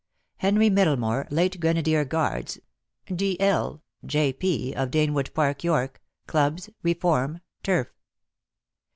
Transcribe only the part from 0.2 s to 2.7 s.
"Henry Middlemore, late Grenadier Guards,